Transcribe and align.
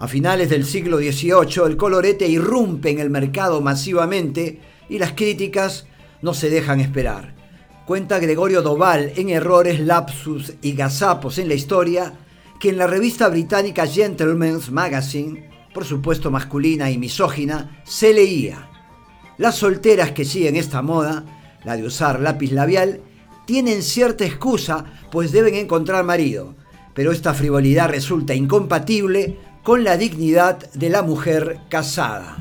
A 0.00 0.06
finales 0.06 0.48
del 0.48 0.64
siglo 0.64 0.98
XVIII 0.98 1.66
el 1.66 1.76
colorete 1.76 2.28
irrumpe 2.28 2.90
en 2.90 3.00
el 3.00 3.10
mercado 3.10 3.60
masivamente 3.60 4.60
y 4.88 4.98
las 4.98 5.12
críticas 5.12 5.86
no 6.22 6.34
se 6.34 6.50
dejan 6.50 6.78
esperar. 6.78 7.34
Cuenta 7.84 8.20
Gregorio 8.20 8.62
Doval 8.62 9.12
en 9.16 9.30
Errores, 9.30 9.80
Lapsus 9.80 10.54
y 10.62 10.74
Gazapos 10.74 11.38
en 11.38 11.48
la 11.48 11.54
Historia 11.54 12.14
que 12.60 12.68
en 12.68 12.78
la 12.78 12.86
revista 12.86 13.28
británica 13.28 13.88
Gentleman's 13.88 14.70
Magazine, 14.70 15.50
por 15.74 15.84
supuesto 15.84 16.30
masculina 16.30 16.92
y 16.92 16.98
misógina, 16.98 17.82
se 17.84 18.14
leía 18.14 18.70
Las 19.36 19.56
solteras 19.56 20.12
que 20.12 20.24
siguen 20.24 20.54
esta 20.54 20.80
moda, 20.80 21.24
la 21.64 21.76
de 21.76 21.84
usar 21.84 22.20
lápiz 22.20 22.52
labial, 22.52 23.00
tienen 23.46 23.82
cierta 23.82 24.24
excusa 24.24 24.84
pues 25.10 25.32
deben 25.32 25.56
encontrar 25.56 26.04
marido, 26.04 26.54
pero 26.94 27.10
esta 27.10 27.34
frivolidad 27.34 27.88
resulta 27.88 28.34
incompatible 28.34 29.38
con 29.68 29.84
la 29.84 29.98
dignidad 29.98 30.70
de 30.72 30.88
la 30.88 31.02
mujer 31.02 31.58
casada. 31.68 32.38